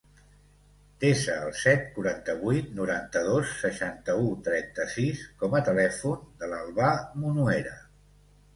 Desa 1.01 1.35
el 1.49 1.51
set, 1.63 1.83
quaranta-vuit, 1.97 2.71
noranta-dos, 2.79 3.53
seixanta-u, 3.59 4.25
trenta-sis 4.49 5.23
com 5.45 5.57
a 5.61 5.65
telèfon 5.71 6.27
de 6.43 6.53
l'Albà 6.55 6.91
Munuera. 7.23 7.79